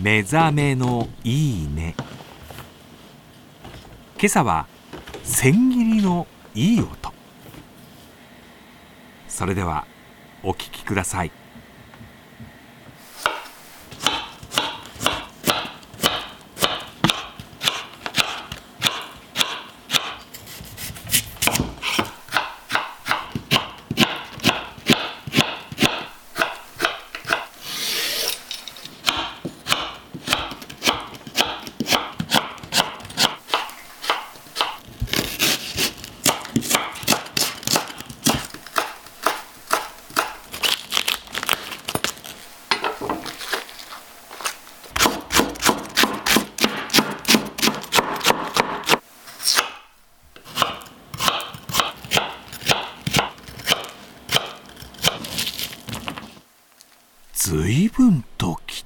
[0.00, 1.96] 目覚めのいいね。
[4.16, 4.68] 今朝は
[5.24, 7.12] 千切りのいい音。
[9.28, 9.86] それでは
[10.44, 11.32] お聞きください。
[57.48, 58.84] ずいぶんとき